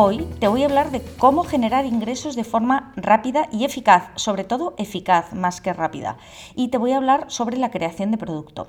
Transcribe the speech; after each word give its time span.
Hoy 0.00 0.28
te 0.38 0.46
voy 0.46 0.62
a 0.62 0.66
hablar 0.66 0.92
de 0.92 1.02
cómo 1.18 1.42
generar 1.42 1.84
ingresos 1.84 2.36
de 2.36 2.44
forma 2.44 2.92
rápida 2.94 3.48
y 3.50 3.64
eficaz, 3.64 4.10
sobre 4.14 4.44
todo 4.44 4.74
eficaz 4.78 5.32
más 5.32 5.60
que 5.60 5.72
rápida. 5.72 6.18
Y 6.54 6.68
te 6.68 6.78
voy 6.78 6.92
a 6.92 6.98
hablar 6.98 7.24
sobre 7.26 7.56
la 7.56 7.72
creación 7.72 8.12
de 8.12 8.16
producto. 8.16 8.68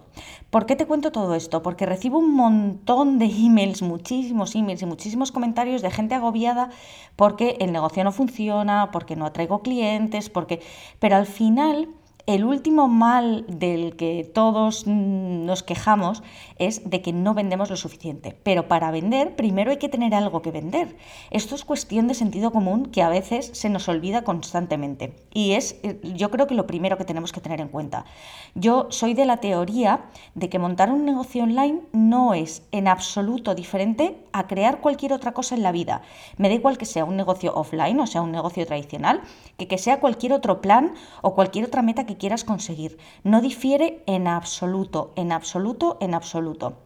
¿Por 0.50 0.65
qué 0.65 0.75
te 0.75 0.88
cuento 0.88 1.11
todo 1.11 1.36
esto? 1.36 1.61
Porque 1.61 1.86
recibo 1.86 2.18
un 2.18 2.34
montón 2.34 3.20
de 3.20 3.25
emails, 3.25 3.84
muchísimos 3.84 4.56
emails 4.56 4.82
y 4.82 4.87
muchísimos 4.87 5.32
comentarios 5.32 5.84
de 5.84 5.92
gente 5.92 6.15
agobiada 6.15 6.71
porque 7.15 7.57
el 7.59 7.73
negocio 7.73 8.04
no 8.04 8.11
funciona, 8.11 8.89
porque 8.92 9.15
no 9.15 9.28
atraigo 9.28 9.61
clientes, 9.61 10.32
porque... 10.32 10.64
Pero 10.98 11.15
al 11.15 11.28
final 11.28 11.89
el 12.29 12.46
último 12.46 12.88
mal 12.88 13.43
del 13.47 13.96
que 13.96 14.24
todos 14.24 14.86
nos 14.86 15.64
quejamos 15.64 16.21
es 16.60 16.87
de 16.87 17.01
que 17.01 17.11
no 17.11 17.33
vendemos 17.33 17.71
lo 17.71 17.75
suficiente. 17.75 18.37
Pero 18.43 18.68
para 18.68 18.92
vender, 18.92 19.36
primero 19.36 19.71
hay 19.71 19.78
que 19.78 19.89
tener 19.89 20.14
algo 20.14 20.43
que 20.43 20.51
vender. 20.51 20.96
Esto 21.32 21.56
es 21.56 21.65
cuestión 21.65 22.07
de 22.07 22.14
sentido 22.14 22.51
común 22.51 22.86
que 22.86 23.01
a 23.01 23.10
veces 23.10 23.50
se 23.54 23.70
nos 23.70 23.89
olvida 23.89 24.23
constantemente. 24.23 25.15
Y 25.34 25.54
es, 25.54 25.78
yo 26.04 26.29
creo 26.29 26.46
que 26.46 26.54
lo 26.54 26.68
primero 26.68 27.00
que 27.00 27.04
tenemos 27.04 27.32
que 27.32 27.42
tener 27.42 27.61
en 27.61 27.70
cuenta. 27.70 28.06
Yo 28.54 28.86
soy 28.92 29.15
de 29.15 29.25
la 29.25 29.37
teoría 29.37 30.01
de 30.36 30.50
que 30.50 30.59
montar 30.59 30.92
un 30.92 31.06
negocio 31.06 31.42
online 31.42 31.82
no 31.93 32.36
es 32.36 32.61
en 32.72 32.88
absoluto 32.88 33.56
diferente 33.56 34.18
a 34.34 34.46
crear 34.46 34.81
cualquier 34.81 35.14
otra 35.14 35.31
cosa 35.31 35.56
en 35.56 35.64
la 35.64 35.72
vida. 35.72 36.03
Me 36.38 36.48
da 36.48 36.53
igual 36.53 36.78
que 36.78 36.86
sea 36.86 37.06
un 37.06 37.18
negocio 37.18 37.56
offline, 37.56 38.00
o 38.00 38.06
sea, 38.06 38.22
un 38.22 38.31
negocio 38.31 38.68
tradicional, 38.68 39.22
que 39.58 39.68
que 39.68 39.80
sea 39.80 40.00
cualquier 40.00 40.34
otro 40.34 40.62
plan 40.62 40.94
o 41.23 41.34
cualquier 41.34 41.66
otra 41.66 41.81
meta 41.81 42.06
que 42.06 42.19
quieras 42.20 42.44
conseguir. 42.44 43.00
No 43.23 43.42
difiere 43.42 44.03
en 44.06 44.28
absoluto, 44.28 45.12
en 45.16 45.31
absoluto, 45.31 45.98
en 46.00 46.14
absoluto. 46.14 46.78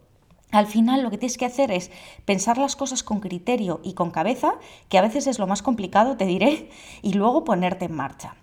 Al 0.52 0.68
final 0.68 1.02
lo 1.02 1.10
que 1.10 1.18
tienes 1.18 1.38
que 1.38 1.48
hacer 1.48 1.72
es 1.72 1.92
pensar 2.26 2.60
las 2.60 2.76
cosas 2.76 3.02
con 3.04 3.20
criterio 3.20 3.82
y 3.84 3.94
con 3.94 4.12
cabeza, 4.12 4.54
que 4.88 5.00
a 5.00 5.02
veces 5.02 5.26
es 5.28 5.40
lo 5.40 5.48
más 5.48 5.64
complicado, 5.64 6.16
te 6.16 6.28
diré, 6.28 6.70
y 7.02 7.14
luego 7.14 7.44
ponerte 7.44 7.86
en 7.86 7.96
marcha. 7.96 8.36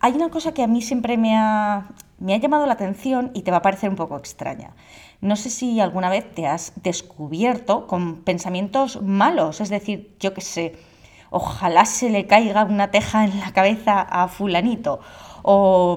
Hay 0.00 0.12
una 0.12 0.30
cosa 0.30 0.54
que 0.54 0.62
a 0.62 0.68
mí 0.68 0.80
siempre 0.80 1.16
me 1.16 1.36
ha, 1.36 1.88
me 2.18 2.34
ha 2.34 2.38
llamado 2.38 2.66
la 2.66 2.74
atención 2.74 3.32
y 3.34 3.42
te 3.42 3.50
va 3.50 3.58
a 3.58 3.62
parecer 3.62 3.90
un 3.90 3.96
poco 3.96 4.16
extraña. 4.16 4.74
No 5.20 5.34
sé 5.34 5.50
si 5.50 5.80
alguna 5.80 6.08
vez 6.08 6.32
te 6.34 6.46
has 6.46 6.72
descubierto 6.76 7.86
con 7.88 8.22
pensamientos 8.22 9.02
malos, 9.02 9.60
es 9.60 9.68
decir, 9.68 10.14
yo 10.20 10.34
qué 10.34 10.42
sé, 10.42 10.76
ojalá 11.30 11.84
se 11.84 12.10
le 12.10 12.26
caiga 12.26 12.64
una 12.64 12.90
teja 12.90 13.24
en 13.24 13.40
la 13.40 13.52
cabeza 13.52 14.00
a 14.02 14.28
fulanito, 14.28 15.00
o 15.42 15.96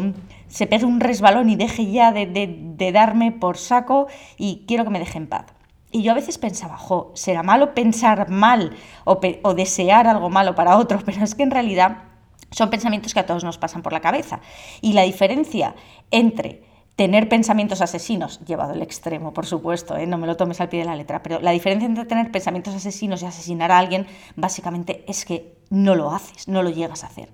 se 0.50 0.68
pegue 0.68 0.86
un 0.86 1.00
resbalón 1.00 1.50
y 1.50 1.56
deje 1.56 1.90
ya 1.90 2.12
de, 2.12 2.92
darme 2.94 3.32
por 3.32 3.58
saco 3.58 4.08
y 4.38 4.66
quiero 4.68 4.84
que 4.84 4.90
me 4.90 5.00
deje 5.00 5.18
en 5.18 5.28
paz. 5.28 5.46
Y 5.92 6.04
yo 6.04 6.12
a 6.12 6.16
veces 6.16 6.38
pensaba, 6.38 6.78
jo, 6.78 7.12
será 7.16 7.42
malo 7.42 7.74
pensar 7.74 8.30
mal 8.30 8.76
o, 9.06 9.20
o, 9.44 9.54
desear 9.54 10.08
algo 10.08 10.30
malo 10.30 10.54
para 10.54 10.78
otro, 10.78 11.00
pero 11.06 11.24
es 11.24 11.34
que 11.34 11.44
en 11.44 11.52
realidad 11.52 12.04
son 12.52 12.70
pensamientos 12.70 13.14
que 13.14 13.22
a 13.22 13.26
todos 13.26 13.44
nos 13.44 13.58
pasan 13.58 13.82
por 13.82 13.94
la 13.94 14.02
cabeza. 14.02 14.42
Y 14.82 14.94
la 14.94 15.04
diferencia 15.04 15.76
entre 16.12 16.64
tener 17.00 17.30
pensamientos 17.30 17.80
asesinos, 17.80 18.42
llevado 18.46 18.74
al 18.74 18.82
extremo, 18.82 19.34
por 19.34 19.46
supuesto, 19.46 19.96
¿eh? 19.96 20.06
no 20.06 20.18
me 20.18 20.28
lo 20.28 20.36
tomes 20.36 20.60
al 20.60 20.68
pie 20.68 20.82
de 20.82 20.86
la 20.86 20.98
letra, 20.98 21.24
pero 21.24 21.40
la 21.40 21.52
diferencia 21.52 21.88
entre 21.88 22.04
tener 22.04 22.30
pensamientos 22.30 22.76
asesinos 22.76 23.22
y 23.22 23.26
asesinar 23.26 23.72
a 23.72 23.78
alguien 23.78 24.06
básicamente 24.36 25.06
es 25.08 25.24
que 25.24 25.56
no 25.70 25.96
lo 25.96 26.12
haces, 26.12 26.50
no 26.50 26.62
lo 26.62 26.70
llegas 26.70 27.06
a 27.06 27.08
hacer. 27.08 27.30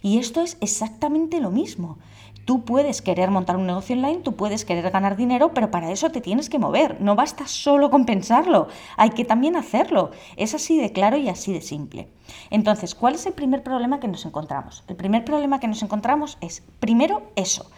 Y 0.00 0.18
esto 0.18 0.40
es 0.40 0.56
exactamente 0.62 1.38
lo 1.38 1.50
mismo. 1.50 1.98
Tú 2.44 2.64
puedes 2.64 3.02
querer 3.02 3.30
montar 3.30 3.56
un 3.56 3.66
negocio 3.66 3.94
online, 3.94 4.18
tú 4.18 4.34
puedes 4.34 4.64
querer 4.64 4.90
ganar 4.90 5.16
dinero, 5.16 5.52
pero 5.54 5.70
para 5.70 5.92
eso 5.92 6.10
te 6.10 6.20
tienes 6.20 6.48
que 6.48 6.58
mover. 6.58 7.00
No 7.00 7.14
basta 7.14 7.46
solo 7.46 7.90
con 7.90 8.06
pensarlo, 8.06 8.68
hay 8.96 9.10
que 9.10 9.24
también 9.24 9.56
hacerlo. 9.56 10.10
Es 10.36 10.54
así 10.54 10.78
de 10.80 10.92
claro 10.92 11.16
y 11.16 11.28
así 11.28 11.52
de 11.52 11.60
simple. 11.60 12.08
Entonces, 12.50 12.94
¿cuál 12.94 13.14
es 13.14 13.26
el 13.26 13.32
primer 13.32 13.62
problema 13.62 14.00
que 14.00 14.08
nos 14.08 14.24
encontramos? 14.24 14.84
El 14.88 14.96
primer 14.96 15.24
problema 15.24 15.60
que 15.60 15.68
nos 15.68 15.82
encontramos 15.82 16.38
es, 16.40 16.62
primero, 16.80 17.22
eso, 17.36 17.70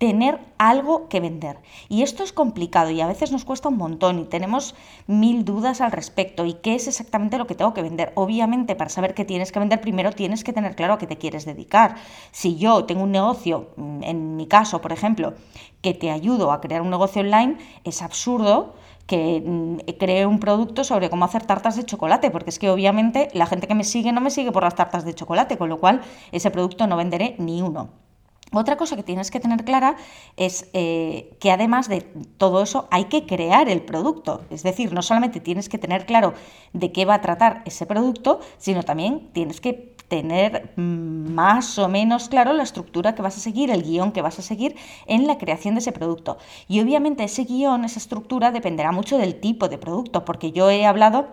tener 0.00 0.40
algo 0.56 1.10
que 1.10 1.20
vender. 1.20 1.58
Y 1.90 2.00
esto 2.00 2.22
es 2.22 2.32
complicado 2.32 2.90
y 2.90 3.02
a 3.02 3.06
veces 3.06 3.32
nos 3.32 3.44
cuesta 3.44 3.68
un 3.68 3.76
montón 3.76 4.18
y 4.18 4.24
tenemos 4.24 4.74
mil 5.06 5.44
dudas 5.44 5.82
al 5.82 5.92
respecto. 5.92 6.46
¿Y 6.46 6.54
qué 6.54 6.74
es 6.74 6.88
exactamente 6.88 7.36
lo 7.36 7.46
que 7.46 7.54
tengo 7.54 7.74
que 7.74 7.82
vender? 7.82 8.10
Obviamente, 8.14 8.74
para 8.76 8.88
saber 8.88 9.12
qué 9.12 9.26
tienes 9.26 9.52
que 9.52 9.58
vender, 9.58 9.82
primero 9.82 10.12
tienes 10.12 10.42
que 10.42 10.54
tener 10.54 10.74
claro 10.74 10.94
a 10.94 10.98
qué 10.98 11.06
te 11.06 11.18
quieres 11.18 11.44
dedicar. 11.44 11.96
Si 12.32 12.56
yo 12.56 12.86
tengo 12.86 13.02
un 13.02 13.12
negocio, 13.12 13.72
mm, 13.76 14.02
en 14.04 14.36
mi 14.36 14.46
caso, 14.46 14.80
por 14.80 14.92
ejemplo, 14.92 15.34
que 15.82 15.92
te 15.92 16.10
ayudo 16.10 16.50
a 16.50 16.62
crear 16.62 16.80
un 16.80 16.88
negocio 16.88 17.20
online, 17.20 17.58
es 17.84 18.00
absurdo 18.00 18.72
que 19.06 19.42
mm, 19.44 19.98
cree 19.98 20.24
un 20.24 20.40
producto 20.40 20.82
sobre 20.82 21.10
cómo 21.10 21.26
hacer 21.26 21.44
tartas 21.44 21.76
de 21.76 21.84
chocolate, 21.84 22.30
porque 22.30 22.48
es 22.48 22.58
que 22.58 22.70
obviamente 22.70 23.28
la 23.34 23.44
gente 23.44 23.68
que 23.68 23.74
me 23.74 23.84
sigue 23.84 24.12
no 24.12 24.22
me 24.22 24.30
sigue 24.30 24.50
por 24.50 24.62
las 24.62 24.76
tartas 24.76 25.04
de 25.04 25.14
chocolate, 25.14 25.58
con 25.58 25.68
lo 25.68 25.78
cual 25.78 26.00
ese 26.32 26.50
producto 26.50 26.86
no 26.86 26.96
venderé 26.96 27.34
ni 27.38 27.60
uno. 27.60 27.90
Otra 28.52 28.76
cosa 28.76 28.96
que 28.96 29.04
tienes 29.04 29.30
que 29.30 29.38
tener 29.38 29.64
clara 29.64 29.96
es 30.36 30.68
eh, 30.72 31.36
que 31.38 31.52
además 31.52 31.88
de 31.88 32.00
todo 32.00 32.62
eso 32.62 32.88
hay 32.90 33.04
que 33.04 33.24
crear 33.24 33.68
el 33.68 33.82
producto. 33.82 34.42
Es 34.50 34.64
decir, 34.64 34.92
no 34.92 35.02
solamente 35.02 35.40
tienes 35.40 35.68
que 35.68 35.78
tener 35.78 36.04
claro 36.04 36.34
de 36.72 36.90
qué 36.90 37.04
va 37.04 37.14
a 37.14 37.20
tratar 37.20 37.62
ese 37.64 37.86
producto, 37.86 38.40
sino 38.58 38.82
también 38.82 39.30
tienes 39.32 39.60
que 39.60 39.94
tener 40.08 40.72
mm, 40.76 41.32
más 41.32 41.78
o 41.78 41.88
menos 41.88 42.28
claro 42.28 42.52
la 42.52 42.64
estructura 42.64 43.14
que 43.14 43.22
vas 43.22 43.36
a 43.36 43.40
seguir, 43.40 43.70
el 43.70 43.84
guion 43.84 44.10
que 44.10 44.22
vas 44.22 44.40
a 44.40 44.42
seguir 44.42 44.74
en 45.06 45.28
la 45.28 45.38
creación 45.38 45.74
de 45.74 45.80
ese 45.80 45.92
producto. 45.92 46.36
Y 46.66 46.80
obviamente 46.80 47.22
ese 47.22 47.44
guion, 47.44 47.84
esa 47.84 48.00
estructura 48.00 48.50
dependerá 48.50 48.90
mucho 48.90 49.16
del 49.16 49.38
tipo 49.38 49.68
de 49.68 49.78
producto, 49.78 50.24
porque 50.24 50.50
yo 50.50 50.68
he 50.68 50.84
hablado 50.84 51.28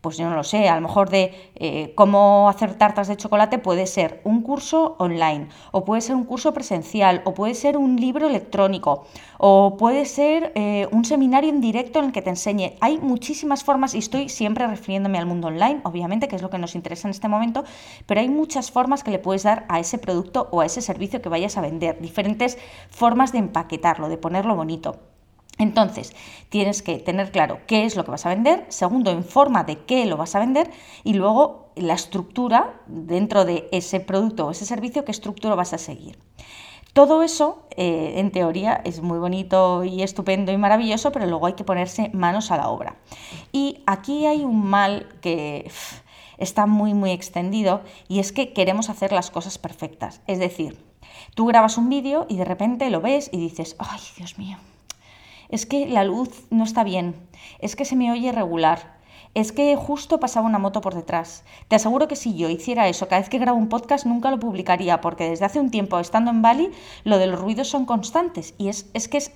pues 0.00 0.16
yo 0.16 0.28
no 0.28 0.36
lo 0.36 0.44
sé, 0.44 0.68
a 0.68 0.76
lo 0.76 0.80
mejor 0.80 1.10
de 1.10 1.34
eh, 1.56 1.92
cómo 1.94 2.48
hacer 2.48 2.74
tartas 2.74 3.08
de 3.08 3.16
chocolate 3.16 3.58
puede 3.58 3.86
ser 3.86 4.20
un 4.24 4.42
curso 4.42 4.96
online, 4.98 5.48
o 5.72 5.84
puede 5.84 6.00
ser 6.00 6.16
un 6.16 6.24
curso 6.24 6.54
presencial, 6.54 7.22
o 7.24 7.34
puede 7.34 7.54
ser 7.54 7.76
un 7.76 7.96
libro 7.96 8.26
electrónico, 8.26 9.04
o 9.38 9.76
puede 9.76 10.06
ser 10.06 10.52
eh, 10.54 10.88
un 10.90 11.04
seminario 11.04 11.50
en 11.50 11.60
directo 11.60 11.98
en 11.98 12.06
el 12.06 12.12
que 12.12 12.22
te 12.22 12.30
enseñe. 12.30 12.76
Hay 12.80 12.98
muchísimas 12.98 13.62
formas, 13.62 13.94
y 13.94 13.98
estoy 13.98 14.28
siempre 14.28 14.66
refiriéndome 14.66 15.18
al 15.18 15.26
mundo 15.26 15.48
online, 15.48 15.80
obviamente, 15.84 16.28
que 16.28 16.36
es 16.36 16.42
lo 16.42 16.50
que 16.50 16.58
nos 16.58 16.74
interesa 16.74 17.08
en 17.08 17.12
este 17.12 17.28
momento, 17.28 17.64
pero 18.06 18.20
hay 18.20 18.28
muchas 18.28 18.70
formas 18.70 19.04
que 19.04 19.10
le 19.10 19.18
puedes 19.18 19.42
dar 19.42 19.66
a 19.68 19.80
ese 19.80 19.98
producto 19.98 20.48
o 20.50 20.60
a 20.60 20.66
ese 20.66 20.80
servicio 20.80 21.20
que 21.20 21.28
vayas 21.28 21.58
a 21.58 21.60
vender, 21.60 22.00
diferentes 22.00 22.58
formas 22.88 23.32
de 23.32 23.38
empaquetarlo, 23.38 24.08
de 24.08 24.16
ponerlo 24.16 24.56
bonito. 24.56 25.09
Entonces, 25.60 26.16
tienes 26.48 26.82
que 26.82 26.98
tener 26.98 27.30
claro 27.30 27.58
qué 27.66 27.84
es 27.84 27.94
lo 27.94 28.04
que 28.06 28.10
vas 28.10 28.24
a 28.24 28.30
vender, 28.30 28.64
segundo, 28.70 29.10
en 29.10 29.22
forma 29.22 29.62
de 29.62 29.76
qué 29.84 30.06
lo 30.06 30.16
vas 30.16 30.34
a 30.34 30.38
vender 30.38 30.70
y 31.04 31.12
luego 31.12 31.70
la 31.76 31.92
estructura 31.92 32.80
dentro 32.86 33.44
de 33.44 33.68
ese 33.70 34.00
producto 34.00 34.46
o 34.46 34.50
ese 34.52 34.64
servicio, 34.64 35.04
qué 35.04 35.12
estructura 35.12 35.54
vas 35.54 35.74
a 35.74 35.78
seguir. 35.78 36.18
Todo 36.94 37.22
eso, 37.22 37.66
eh, 37.76 38.14
en 38.16 38.32
teoría, 38.32 38.80
es 38.84 39.02
muy 39.02 39.18
bonito 39.18 39.84
y 39.84 40.02
estupendo 40.02 40.50
y 40.50 40.56
maravilloso, 40.56 41.12
pero 41.12 41.26
luego 41.26 41.46
hay 41.46 41.52
que 41.52 41.62
ponerse 41.62 42.10
manos 42.14 42.50
a 42.50 42.56
la 42.56 42.70
obra. 42.70 42.96
Y 43.52 43.82
aquí 43.86 44.24
hay 44.24 44.44
un 44.44 44.64
mal 44.64 45.08
que 45.20 45.70
está 46.38 46.64
muy, 46.64 46.94
muy 46.94 47.10
extendido 47.10 47.82
y 48.08 48.18
es 48.18 48.32
que 48.32 48.54
queremos 48.54 48.88
hacer 48.88 49.12
las 49.12 49.30
cosas 49.30 49.58
perfectas. 49.58 50.22
Es 50.26 50.38
decir, 50.38 50.82
tú 51.34 51.44
grabas 51.44 51.76
un 51.76 51.90
vídeo 51.90 52.24
y 52.30 52.38
de 52.38 52.46
repente 52.46 52.88
lo 52.88 53.02
ves 53.02 53.28
y 53.30 53.36
dices, 53.36 53.76
ay, 53.78 54.00
Dios 54.16 54.38
mío, 54.38 54.56
es 55.50 55.66
que 55.66 55.86
la 55.86 56.04
luz 56.04 56.46
no 56.50 56.64
está 56.64 56.84
bien, 56.84 57.14
es 57.58 57.76
que 57.76 57.84
se 57.84 57.96
me 57.96 58.10
oye 58.10 58.32
regular, 58.32 58.98
es 59.34 59.52
que 59.52 59.76
justo 59.76 60.18
pasaba 60.18 60.46
una 60.46 60.58
moto 60.58 60.80
por 60.80 60.94
detrás. 60.94 61.44
Te 61.68 61.76
aseguro 61.76 62.08
que 62.08 62.16
si 62.16 62.36
yo 62.36 62.48
hiciera 62.48 62.88
eso 62.88 63.06
cada 63.06 63.20
vez 63.20 63.28
que 63.28 63.38
grabo 63.38 63.58
un 63.58 63.68
podcast 63.68 64.06
nunca 64.06 64.30
lo 64.30 64.40
publicaría, 64.40 65.00
porque 65.00 65.30
desde 65.30 65.44
hace 65.44 65.60
un 65.60 65.70
tiempo 65.70 65.98
estando 65.98 66.30
en 66.30 66.42
Bali 66.42 66.70
lo 67.04 67.18
de 67.18 67.28
los 67.28 67.40
ruidos 67.40 67.68
son 67.68 67.86
constantes. 67.86 68.54
Y 68.58 68.68
es, 68.68 68.90
es 68.92 69.08
que 69.08 69.18
es 69.18 69.32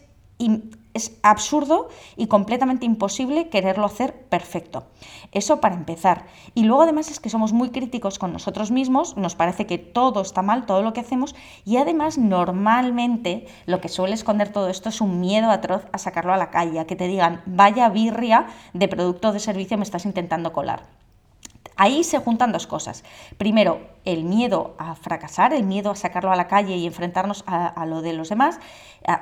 es 0.94 1.18
absurdo 1.22 1.88
y 2.16 2.28
completamente 2.28 2.86
imposible 2.86 3.48
quererlo 3.48 3.84
hacer 3.86 4.14
perfecto. 4.28 4.84
Eso 5.32 5.60
para 5.60 5.74
empezar. 5.74 6.26
Y 6.54 6.64
luego 6.64 6.82
además 6.82 7.10
es 7.10 7.20
que 7.20 7.28
somos 7.28 7.52
muy 7.52 7.70
críticos 7.70 8.18
con 8.18 8.32
nosotros 8.32 8.70
mismos, 8.70 9.16
nos 9.16 9.34
parece 9.34 9.66
que 9.66 9.78
todo 9.78 10.22
está 10.22 10.42
mal, 10.42 10.66
todo 10.66 10.82
lo 10.82 10.92
que 10.92 11.00
hacemos, 11.00 11.34
y 11.64 11.76
además 11.76 12.16
normalmente 12.16 13.46
lo 13.66 13.80
que 13.80 13.88
suele 13.88 14.14
esconder 14.14 14.52
todo 14.52 14.68
esto 14.68 14.88
es 14.88 15.00
un 15.00 15.20
miedo 15.20 15.50
atroz 15.50 15.82
a 15.92 15.98
sacarlo 15.98 16.32
a 16.32 16.38
la 16.38 16.50
calle, 16.50 16.80
a 16.80 16.86
que 16.86 16.96
te 16.96 17.08
digan, 17.08 17.42
vaya 17.46 17.88
birria 17.88 18.46
de 18.72 18.88
producto 18.88 19.28
o 19.28 19.32
de 19.32 19.40
servicio 19.40 19.76
me 19.76 19.84
estás 19.84 20.06
intentando 20.06 20.52
colar 20.52 21.03
Ahí 21.76 22.04
se 22.04 22.18
juntan 22.18 22.52
dos 22.52 22.66
cosas. 22.66 23.04
Primero, 23.36 23.80
el 24.04 24.24
miedo 24.24 24.74
a 24.78 24.94
fracasar, 24.94 25.52
el 25.52 25.64
miedo 25.64 25.90
a 25.90 25.96
sacarlo 25.96 26.30
a 26.30 26.36
la 26.36 26.46
calle 26.46 26.76
y 26.76 26.86
enfrentarnos 26.86 27.44
a, 27.46 27.84
lo 27.86 28.02
de 28.02 28.12
los 28.12 28.28
demás, 28.28 28.60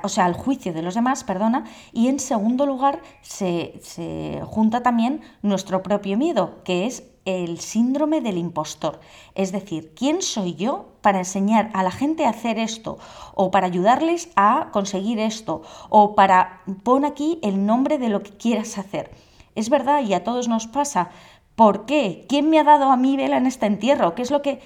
o 0.03 0.09
sea, 0.09 0.25
al 0.25 0.33
juicio 0.33 0.73
de 0.73 0.81
los 0.81 0.95
demás, 0.95 1.23
perdona. 1.23 1.65
Y 1.91 2.07
en 2.07 2.19
segundo 2.19 2.65
lugar, 2.65 3.01
se, 3.21 3.79
se 3.81 4.41
junta 4.45 4.83
también 4.83 5.21
nuestro 5.41 5.81
propio 5.81 6.17
miedo, 6.17 6.63
que 6.63 6.85
es 6.85 7.03
el 7.25 7.59
síndrome 7.59 8.21
del 8.21 8.37
impostor. 8.37 8.99
Es 9.35 9.51
decir, 9.51 9.93
¿quién 9.95 10.21
soy 10.21 10.55
yo 10.55 10.89
para 11.01 11.19
enseñar 11.19 11.69
a 11.73 11.83
la 11.83 11.91
gente 11.91 12.25
a 12.25 12.29
hacer 12.29 12.59
esto? 12.59 12.97
O 13.33 13.51
para 13.51 13.67
ayudarles 13.67 14.29
a 14.35 14.69
conseguir 14.71 15.19
esto? 15.19 15.61
O 15.89 16.15
para 16.15 16.61
pon 16.83 17.05
aquí 17.05 17.39
el 17.41 17.65
nombre 17.65 17.97
de 17.97 18.09
lo 18.09 18.23
que 18.23 18.31
quieras 18.31 18.77
hacer. 18.77 19.11
Es 19.55 19.69
verdad 19.69 20.01
y 20.01 20.13
a 20.13 20.23
todos 20.23 20.47
nos 20.47 20.67
pasa. 20.67 21.11
¿Por 21.55 21.85
qué? 21.85 22.25
¿Quién 22.27 22.49
me 22.49 22.59
ha 22.59 22.63
dado 22.63 22.91
a 22.91 22.97
mí 22.97 23.15
vela 23.17 23.37
en 23.37 23.45
este 23.45 23.65
entierro? 23.65 24.15
¿Qué 24.15 24.21
es 24.21 24.31
lo 24.31 24.41
que...? 24.41 24.59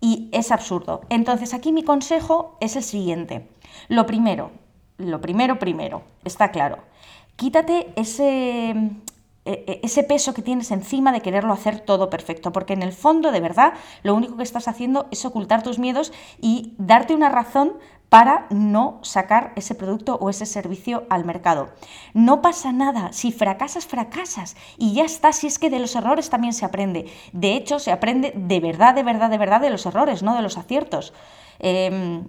Y 0.00 0.28
es 0.32 0.52
absurdo. 0.52 1.00
Entonces 1.08 1.54
aquí 1.54 1.72
mi 1.72 1.82
consejo 1.82 2.58
es 2.60 2.76
el 2.76 2.82
siguiente. 2.82 3.48
Lo 3.88 4.04
primero, 4.06 4.50
lo 4.98 5.20
primero 5.20 5.58
primero, 5.58 6.02
está 6.24 6.50
claro. 6.50 6.78
Quítate 7.36 7.92
ese, 7.96 8.70
e, 8.70 9.64
e, 9.66 9.80
ese 9.82 10.02
peso 10.04 10.32
que 10.32 10.42
tienes 10.42 10.70
encima 10.70 11.12
de 11.12 11.20
quererlo 11.20 11.52
hacer 11.52 11.80
todo 11.80 12.10
perfecto, 12.10 12.52
porque 12.52 12.74
en 12.74 12.82
el 12.82 12.92
fondo, 12.92 13.32
de 13.32 13.40
verdad, 13.40 13.74
lo 14.02 14.14
único 14.14 14.36
que 14.36 14.42
estás 14.42 14.68
haciendo 14.68 15.06
es 15.10 15.24
ocultar 15.24 15.62
tus 15.62 15.78
miedos 15.78 16.12
y 16.40 16.74
darte 16.78 17.14
una 17.14 17.28
razón 17.28 17.72
para 18.14 18.46
no 18.50 19.00
sacar 19.02 19.52
ese 19.56 19.74
producto 19.74 20.14
o 20.20 20.30
ese 20.30 20.46
servicio 20.46 21.02
al 21.10 21.24
mercado. 21.24 21.70
No 22.12 22.42
pasa 22.42 22.70
nada, 22.70 23.12
si 23.12 23.32
fracasas, 23.32 23.86
fracasas 23.86 24.54
y 24.78 24.94
ya 24.94 25.04
está, 25.04 25.32
si 25.32 25.48
es 25.48 25.58
que 25.58 25.68
de 25.68 25.80
los 25.80 25.96
errores 25.96 26.30
también 26.30 26.52
se 26.52 26.64
aprende. 26.64 27.10
De 27.32 27.56
hecho, 27.56 27.80
se 27.80 27.90
aprende 27.90 28.32
de 28.36 28.60
verdad, 28.60 28.94
de 28.94 29.02
verdad, 29.02 29.30
de 29.30 29.38
verdad 29.38 29.60
de 29.60 29.70
los 29.70 29.84
errores, 29.84 30.22
no 30.22 30.36
de 30.36 30.42
los 30.42 30.56
aciertos. 30.56 31.12
Em, 31.58 32.28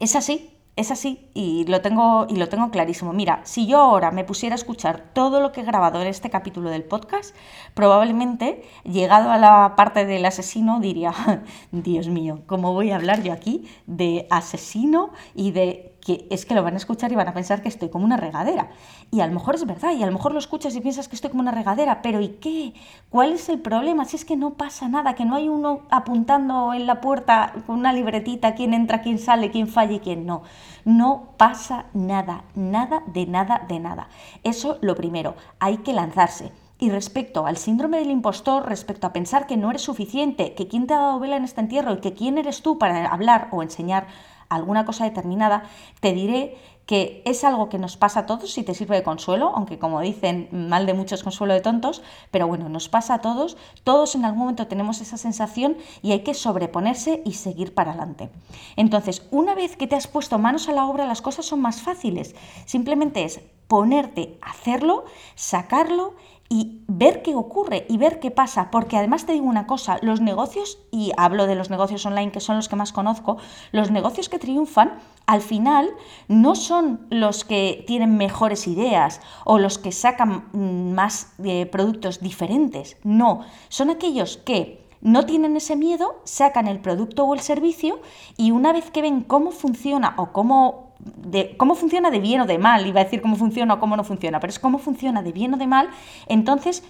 es 0.00 0.16
así, 0.16 0.57
es 0.78 0.92
así 0.92 1.28
y 1.34 1.64
lo, 1.66 1.80
tengo, 1.80 2.26
y 2.28 2.36
lo 2.36 2.48
tengo 2.48 2.70
clarísimo. 2.70 3.12
Mira, 3.12 3.40
si 3.42 3.66
yo 3.66 3.78
ahora 3.78 4.12
me 4.12 4.22
pusiera 4.22 4.54
a 4.54 4.58
escuchar 4.58 5.10
todo 5.12 5.40
lo 5.40 5.50
que 5.50 5.62
he 5.62 5.64
grabado 5.64 6.00
en 6.00 6.06
este 6.06 6.30
capítulo 6.30 6.70
del 6.70 6.84
podcast, 6.84 7.34
probablemente, 7.74 8.62
llegado 8.84 9.30
a 9.32 9.38
la 9.38 9.74
parte 9.76 10.06
del 10.06 10.24
asesino, 10.24 10.78
diría, 10.78 11.12
Dios 11.72 12.06
mío, 12.06 12.42
¿cómo 12.46 12.72
voy 12.74 12.92
a 12.92 12.96
hablar 12.96 13.24
yo 13.24 13.32
aquí 13.32 13.68
de 13.86 14.28
asesino 14.30 15.10
y 15.34 15.50
de 15.50 15.87
que 16.00 16.26
es 16.30 16.46
que 16.46 16.54
lo 16.54 16.62
van 16.62 16.74
a 16.74 16.78
escuchar 16.78 17.12
y 17.12 17.14
van 17.14 17.28
a 17.28 17.34
pensar 17.34 17.62
que 17.62 17.68
estoy 17.68 17.88
como 17.88 18.04
una 18.04 18.16
regadera. 18.16 18.70
Y 19.10 19.20
a 19.20 19.26
lo 19.26 19.32
mejor 19.32 19.54
es 19.54 19.66
verdad, 19.66 19.92
y 19.92 20.02
a 20.02 20.06
lo 20.06 20.12
mejor 20.12 20.32
lo 20.32 20.38
escuchas 20.38 20.74
y 20.74 20.80
piensas 20.80 21.08
que 21.08 21.16
estoy 21.16 21.30
como 21.30 21.42
una 21.42 21.50
regadera, 21.50 22.02
pero 22.02 22.20
¿y 22.20 22.28
qué? 22.40 22.74
¿Cuál 23.10 23.32
es 23.32 23.48
el 23.48 23.60
problema? 23.60 24.04
Si 24.04 24.16
es 24.16 24.24
que 24.24 24.36
no 24.36 24.54
pasa 24.54 24.88
nada, 24.88 25.14
que 25.14 25.24
no 25.24 25.36
hay 25.36 25.48
uno 25.48 25.82
apuntando 25.90 26.72
en 26.72 26.86
la 26.86 27.00
puerta 27.00 27.52
con 27.66 27.78
una 27.78 27.92
libretita 27.92 28.54
quién 28.54 28.74
entra, 28.74 29.02
quién 29.02 29.18
sale, 29.18 29.50
quién 29.50 29.68
falla 29.68 29.94
y 29.94 30.00
quién 30.00 30.26
no. 30.26 30.42
No 30.84 31.34
pasa 31.36 31.86
nada, 31.92 32.44
nada 32.54 33.02
de 33.06 33.26
nada 33.26 33.64
de 33.68 33.80
nada. 33.80 34.08
Eso 34.44 34.78
lo 34.80 34.94
primero, 34.94 35.34
hay 35.58 35.78
que 35.78 35.92
lanzarse. 35.92 36.52
Y 36.80 36.90
respecto 36.90 37.46
al 37.46 37.56
síndrome 37.56 37.98
del 37.98 38.10
impostor, 38.10 38.66
respecto 38.66 39.06
a 39.06 39.12
pensar 39.12 39.46
que 39.46 39.56
no 39.56 39.70
eres 39.70 39.82
suficiente, 39.82 40.54
que 40.54 40.68
quién 40.68 40.86
te 40.86 40.94
ha 40.94 40.98
dado 40.98 41.18
vela 41.18 41.36
en 41.36 41.44
este 41.44 41.60
entierro 41.60 41.94
y 41.94 42.00
que 42.00 42.14
quién 42.14 42.38
eres 42.38 42.62
tú 42.62 42.78
para 42.78 43.06
hablar 43.08 43.48
o 43.50 43.62
enseñar 43.62 44.06
alguna 44.48 44.84
cosa 44.84 45.04
determinada, 45.04 45.64
te 46.00 46.12
diré 46.12 46.56
que 46.88 47.20
es 47.26 47.44
algo 47.44 47.68
que 47.68 47.76
nos 47.76 47.98
pasa 47.98 48.20
a 48.20 48.26
todos 48.26 48.50
si 48.50 48.62
te 48.62 48.72
sirve 48.72 48.96
de 48.96 49.02
consuelo, 49.02 49.52
aunque 49.54 49.78
como 49.78 50.00
dicen, 50.00 50.48
mal 50.50 50.86
de 50.86 50.94
muchos 50.94 51.22
consuelo 51.22 51.52
de 51.52 51.60
tontos, 51.60 52.00
pero 52.30 52.46
bueno, 52.46 52.70
nos 52.70 52.88
pasa 52.88 53.12
a 53.12 53.20
todos, 53.20 53.58
todos 53.84 54.14
en 54.14 54.24
algún 54.24 54.40
momento 54.40 54.68
tenemos 54.68 55.02
esa 55.02 55.18
sensación 55.18 55.76
y 56.00 56.12
hay 56.12 56.20
que 56.20 56.32
sobreponerse 56.32 57.20
y 57.26 57.34
seguir 57.34 57.74
para 57.74 57.90
adelante. 57.90 58.30
Entonces, 58.76 59.22
una 59.30 59.54
vez 59.54 59.76
que 59.76 59.86
te 59.86 59.96
has 59.96 60.06
puesto 60.06 60.38
manos 60.38 60.70
a 60.70 60.72
la 60.72 60.86
obra, 60.86 61.06
las 61.06 61.20
cosas 61.20 61.44
son 61.44 61.60
más 61.60 61.82
fáciles. 61.82 62.34
Simplemente 62.64 63.22
es 63.22 63.42
ponerte 63.68 64.38
a 64.40 64.52
hacerlo, 64.52 65.04
sacarlo 65.34 66.14
y 66.48 66.80
ver 66.88 67.20
qué 67.22 67.34
ocurre 67.34 67.84
y 67.88 67.98
ver 67.98 68.20
qué 68.20 68.30
pasa, 68.30 68.70
porque 68.70 68.96
además 68.96 69.26
te 69.26 69.34
digo 69.34 69.44
una 69.44 69.66
cosa, 69.66 69.98
los 70.00 70.20
negocios, 70.22 70.78
y 70.90 71.12
hablo 71.18 71.46
de 71.46 71.54
los 71.54 71.68
negocios 71.68 72.06
online 72.06 72.32
que 72.32 72.40
son 72.40 72.56
los 72.56 72.68
que 72.68 72.76
más 72.76 72.92
conozco, 72.92 73.36
los 73.70 73.90
negocios 73.90 74.30
que 74.30 74.38
triunfan 74.38 74.98
al 75.26 75.42
final 75.42 75.90
no 76.26 76.54
son 76.54 76.77
los 77.10 77.44
que 77.44 77.84
tienen 77.86 78.16
mejores 78.16 78.66
ideas 78.66 79.20
o 79.44 79.58
los 79.58 79.78
que 79.78 79.92
sacan 79.92 80.44
mm, 80.52 80.92
más 80.92 81.32
eh, 81.44 81.66
productos 81.66 82.20
diferentes, 82.20 82.96
no, 83.04 83.44
son 83.68 83.90
aquellos 83.90 84.36
que 84.38 84.86
no 85.00 85.26
tienen 85.26 85.56
ese 85.56 85.76
miedo, 85.76 86.20
sacan 86.24 86.66
el 86.66 86.80
producto 86.80 87.24
o 87.24 87.34
el 87.34 87.40
servicio 87.40 88.00
y 88.36 88.50
una 88.50 88.72
vez 88.72 88.90
que 88.90 89.02
ven 89.02 89.22
cómo 89.22 89.52
funciona 89.52 90.14
o 90.16 90.32
cómo 90.32 90.88
de 90.98 91.56
cómo 91.56 91.76
funciona 91.76 92.10
de 92.10 92.18
bien 92.18 92.40
o 92.40 92.46
de 92.46 92.58
mal, 92.58 92.86
iba 92.86 93.00
a 93.00 93.04
decir 93.04 93.22
cómo 93.22 93.36
funciona 93.36 93.74
o 93.74 93.80
cómo 93.80 93.96
no 93.96 94.02
funciona, 94.02 94.40
pero 94.40 94.50
es 94.50 94.58
cómo 94.58 94.78
funciona 94.78 95.22
de 95.22 95.32
bien 95.32 95.54
o 95.54 95.56
de 95.56 95.66
mal, 95.66 95.90
entonces 96.26 96.82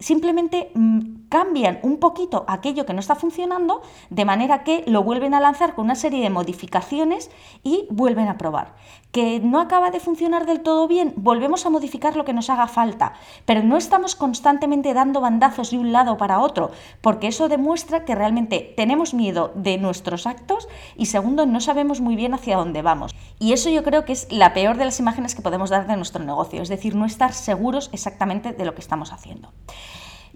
simplemente 0.00 0.70
mm, 0.74 1.13
cambian 1.34 1.80
un 1.82 1.98
poquito 1.98 2.44
aquello 2.46 2.86
que 2.86 2.92
no 2.92 3.00
está 3.00 3.16
funcionando, 3.16 3.82
de 4.08 4.24
manera 4.24 4.62
que 4.62 4.84
lo 4.86 5.02
vuelven 5.02 5.34
a 5.34 5.40
lanzar 5.40 5.74
con 5.74 5.86
una 5.86 5.96
serie 5.96 6.22
de 6.22 6.30
modificaciones 6.30 7.28
y 7.64 7.88
vuelven 7.90 8.28
a 8.28 8.38
probar. 8.38 8.76
Que 9.10 9.40
no 9.40 9.60
acaba 9.60 9.90
de 9.90 9.98
funcionar 9.98 10.46
del 10.46 10.60
todo 10.60 10.86
bien, 10.86 11.12
volvemos 11.16 11.66
a 11.66 11.70
modificar 11.70 12.14
lo 12.14 12.24
que 12.24 12.32
nos 12.32 12.50
haga 12.50 12.68
falta, 12.68 13.14
pero 13.46 13.64
no 13.64 13.76
estamos 13.76 14.14
constantemente 14.14 14.94
dando 14.94 15.20
bandazos 15.20 15.72
de 15.72 15.78
un 15.78 15.90
lado 15.90 16.16
para 16.18 16.38
otro, 16.38 16.70
porque 17.00 17.26
eso 17.26 17.48
demuestra 17.48 18.04
que 18.04 18.14
realmente 18.14 18.72
tenemos 18.76 19.12
miedo 19.12 19.50
de 19.56 19.76
nuestros 19.76 20.28
actos 20.28 20.68
y 20.96 21.06
segundo, 21.06 21.46
no 21.46 21.58
sabemos 21.60 22.00
muy 22.00 22.14
bien 22.14 22.34
hacia 22.34 22.58
dónde 22.58 22.82
vamos. 22.82 23.12
Y 23.40 23.54
eso 23.54 23.70
yo 23.70 23.82
creo 23.82 24.04
que 24.04 24.12
es 24.12 24.28
la 24.30 24.54
peor 24.54 24.76
de 24.76 24.84
las 24.84 25.00
imágenes 25.00 25.34
que 25.34 25.42
podemos 25.42 25.70
dar 25.70 25.88
de 25.88 25.96
nuestro 25.96 26.24
negocio, 26.24 26.62
es 26.62 26.68
decir, 26.68 26.94
no 26.94 27.06
estar 27.06 27.32
seguros 27.32 27.90
exactamente 27.92 28.52
de 28.52 28.64
lo 28.64 28.76
que 28.76 28.82
estamos 28.82 29.12
haciendo. 29.12 29.50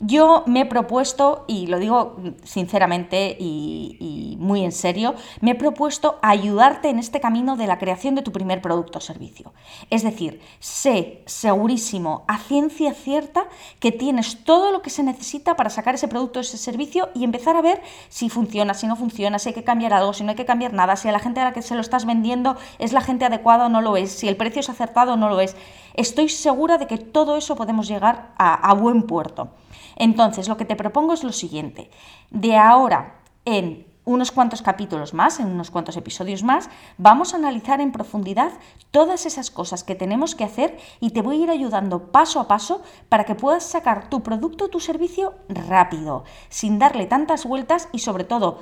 Yo 0.01 0.45
me 0.47 0.61
he 0.61 0.67
propuesto, 0.67 1.45
y 1.49 1.67
lo 1.67 1.81
digo 1.81 2.17
sinceramente 2.45 3.37
y, 3.39 4.37
muy 4.39 4.65
en 4.65 4.71
serio, 4.71 5.17
me 5.41 5.53
he 5.53 5.55
propuesto 5.57 6.21
ayudarte 6.23 6.89
en 6.89 7.01
este 7.01 7.21
camino 7.21 7.57
de 7.57 7.67
la 7.67 7.79
creación 7.79 8.15
de 8.15 8.23
tu 8.23 8.31
primer 8.31 8.63
producto 8.63 8.99
o 8.99 9.01
servicio. 9.01 9.53
Es 9.91 10.05
decir, 10.05 10.41
sé 10.61 11.23
segurísimo, 11.27 12.25
a 12.29 12.39
ciencia 12.39 12.95
cierta, 12.95 13.49
que 13.81 13.91
tienes 13.91 14.45
todo 14.45 14.71
lo 14.71 14.83
que 14.83 14.91
se 14.91 15.03
necesita 15.03 15.57
para 15.57 15.69
sacar 15.69 15.97
ese 15.97 16.07
producto 16.07 16.39
o 16.39 16.43
ese 16.43 16.59
servicio 16.59 17.09
y 17.15 17.25
empezar 17.25 17.57
a 17.57 17.63
ver 17.63 17.83
si 18.09 18.31
funciona, 18.31 18.75
si 18.75 18.87
no 18.87 18.95
funciona, 18.95 19.41
si 19.41 19.49
hay 19.49 19.55
que 19.55 19.65
cambiar 19.65 19.95
algo, 19.95 20.13
si 20.13 20.23
no 20.23 20.31
hay 20.31 20.37
que 20.37 20.47
cambiar 20.47 20.75
nada, 20.75 20.95
si 20.95 21.09
a 21.09 21.13
la 21.13 21.19
gente 21.19 21.41
a 21.41 21.45
la 21.45 21.53
que 21.53 21.63
se 21.63 21.75
lo 21.75 21.81
estás 21.81 22.07
vendiendo 22.07 22.57
es 22.79 22.93
la 22.93 23.01
gente 23.01 23.25
adecuada 23.25 23.67
o 23.67 23.69
no 23.69 23.81
lo 23.81 23.97
es, 23.97 24.13
si 24.13 24.29
el 24.29 24.37
precio 24.37 24.61
es 24.61 24.71
acertado 24.71 25.15
o 25.15 25.17
no 25.17 25.29
lo 25.29 25.41
es. 25.41 25.57
Estoy 25.99 26.29
segura 26.29 26.79
de 26.79 26.87
que 26.87 26.97
todo 26.97 27.37
eso 27.37 27.57
podemos 27.57 27.89
llegar 27.89 28.33
a 28.39 28.73
buen 28.75 29.03
puerto. 29.03 29.49
Entonces, 29.97 30.49
lo 30.49 30.57
que 30.57 30.65
te 30.65 30.77
propongo 30.77 31.13
es 31.13 31.25
lo 31.25 31.33
siguiente. 31.33 31.91
De 32.31 32.57
ahora 32.57 33.21
en 33.45 33.85
unos 34.05 34.31
cuantos 34.31 34.63
capítulos 34.63 35.13
más, 35.13 35.41
en 35.41 35.49
unos 35.49 35.73
cuantos 35.73 35.97
episodios 35.97 36.45
más, 36.45 36.71
vamos 36.99 37.35
a 37.35 37.37
analizar 37.37 37.81
en 37.81 37.91
profundidad 37.91 38.53
todas 38.93 39.27
esas 39.27 39.51
cosas 39.51 39.83
que 39.83 39.97
tenemos 39.97 40.37
que 40.37 40.45
hacer 40.45 40.79
y 41.01 41.11
te 41.11 41.21
voy 41.21 41.41
a 41.41 41.43
ir 41.43 41.51
ayudando 41.51 42.13
paso 42.13 42.39
a 42.39 42.47
paso 42.47 42.81
para 43.09 43.25
que 43.25 43.35
puedas 43.35 43.65
sacar 43.65 44.09
tu 44.09 44.23
producto 44.23 44.67
o 44.67 44.69
tu 44.69 44.79
servicio 44.79 45.35
rápido, 45.49 46.25
sin 46.49 46.79
darle 46.79 47.07
tantas 47.07 47.45
vueltas 47.45 47.89
y 47.93 47.99
sobre 47.99 48.23
todo 48.23 48.61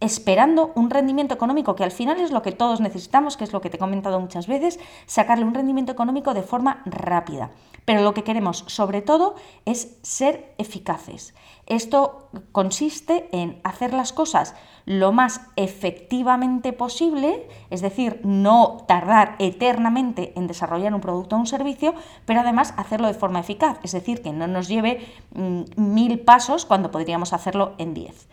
esperando 0.00 0.72
un 0.74 0.90
rendimiento 0.90 1.34
económico, 1.34 1.74
que 1.74 1.84
al 1.84 1.90
final 1.90 2.20
es 2.20 2.30
lo 2.30 2.42
que 2.42 2.52
todos 2.52 2.80
necesitamos, 2.80 3.36
que 3.36 3.44
es 3.44 3.52
lo 3.52 3.60
que 3.60 3.70
te 3.70 3.76
he 3.76 3.80
comentado 3.80 4.20
muchas 4.20 4.46
veces, 4.46 4.78
sacarle 5.06 5.44
un 5.44 5.54
rendimiento 5.54 5.92
económico 5.92 6.34
de 6.34 6.42
forma 6.42 6.82
rápida. 6.84 7.50
Pero 7.84 8.02
lo 8.02 8.14
que 8.14 8.24
queremos 8.24 8.64
sobre 8.66 9.00
todo 9.00 9.36
es 9.64 9.96
ser 10.02 10.54
eficaces. 10.58 11.34
Esto 11.66 12.28
consiste 12.52 13.28
en 13.32 13.60
hacer 13.64 13.92
las 13.92 14.12
cosas 14.12 14.54
lo 14.84 15.12
más 15.12 15.40
efectivamente 15.56 16.72
posible, 16.72 17.48
es 17.70 17.80
decir, 17.80 18.20
no 18.22 18.84
tardar 18.86 19.34
eternamente 19.40 20.32
en 20.36 20.46
desarrollar 20.46 20.94
un 20.94 21.00
producto 21.00 21.34
o 21.34 21.38
un 21.40 21.46
servicio, 21.46 21.94
pero 22.24 22.40
además 22.40 22.72
hacerlo 22.76 23.08
de 23.08 23.14
forma 23.14 23.40
eficaz, 23.40 23.78
es 23.82 23.92
decir, 23.92 24.22
que 24.22 24.32
no 24.32 24.46
nos 24.46 24.68
lleve 24.68 25.04
mm, 25.34 25.62
mil 25.76 26.20
pasos 26.20 26.66
cuando 26.66 26.92
podríamos 26.92 27.32
hacerlo 27.32 27.74
en 27.78 27.94
diez. 27.94 28.28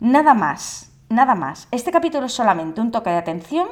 Nada 0.00 0.32
más, 0.32 0.90
nada 1.10 1.34
más. 1.34 1.68
Este 1.72 1.92
capítulo 1.92 2.24
es 2.24 2.32
solamente 2.32 2.80
un 2.80 2.90
toque 2.90 3.10
de 3.10 3.18
atención 3.18 3.68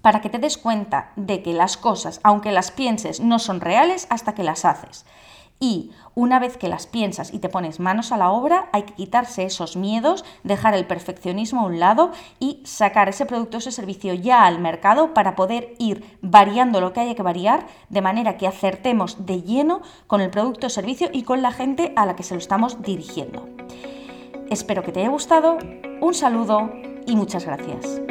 para 0.00 0.20
que 0.20 0.30
te 0.30 0.38
des 0.38 0.56
cuenta 0.56 1.10
de 1.16 1.42
que 1.42 1.52
las 1.52 1.76
cosas, 1.76 2.20
aunque 2.22 2.52
las 2.52 2.70
pienses, 2.70 3.18
no 3.18 3.40
son 3.40 3.60
reales 3.60 4.06
hasta 4.10 4.32
que 4.32 4.44
las 4.44 4.64
haces. 4.64 5.04
Y 5.58 5.90
una 6.14 6.38
vez 6.38 6.56
que 6.56 6.68
las 6.68 6.86
piensas 6.86 7.34
y 7.34 7.40
te 7.40 7.48
pones 7.48 7.80
manos 7.80 8.12
a 8.12 8.16
la 8.16 8.30
obra, 8.30 8.68
hay 8.72 8.84
que 8.84 8.94
quitarse 8.94 9.42
esos 9.42 9.76
miedos, 9.76 10.24
dejar 10.44 10.74
el 10.74 10.86
perfeccionismo 10.86 11.62
a 11.62 11.64
un 11.64 11.80
lado 11.80 12.12
y 12.38 12.62
sacar 12.64 13.08
ese 13.08 13.26
producto 13.26 13.56
o 13.56 13.58
ese 13.58 13.72
servicio 13.72 14.14
ya 14.14 14.46
al 14.46 14.60
mercado 14.60 15.14
para 15.14 15.34
poder 15.34 15.74
ir 15.80 16.16
variando 16.22 16.80
lo 16.80 16.92
que 16.92 17.00
haya 17.00 17.16
que 17.16 17.24
variar 17.24 17.66
de 17.88 18.02
manera 18.02 18.36
que 18.36 18.46
acertemos 18.46 19.26
de 19.26 19.42
lleno 19.42 19.82
con 20.06 20.20
el 20.20 20.30
producto 20.30 20.68
o 20.68 20.70
servicio 20.70 21.10
y 21.12 21.24
con 21.24 21.42
la 21.42 21.50
gente 21.50 21.92
a 21.96 22.06
la 22.06 22.14
que 22.14 22.22
se 22.22 22.34
lo 22.34 22.38
estamos 22.38 22.80
dirigiendo. 22.82 23.59
Espero 24.50 24.82
que 24.82 24.90
te 24.90 24.98
haya 24.98 25.10
gustado, 25.10 25.58
un 26.00 26.12
saludo 26.12 26.72
y 27.06 27.14
muchas 27.14 27.44
gracias. 27.46 28.09